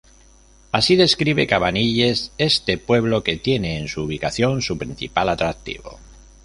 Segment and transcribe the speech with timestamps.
[0.71, 5.99] Así describe Cavanilles este pueblo que tiene en su ubicación su principal atractivo.